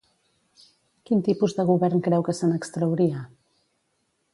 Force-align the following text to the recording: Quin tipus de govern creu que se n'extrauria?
Quin 1.09 1.21
tipus 1.29 1.55
de 1.59 1.67
govern 1.73 2.03
creu 2.09 2.27
que 2.31 2.37
se 2.41 2.51
n'extrauria? 2.53 3.23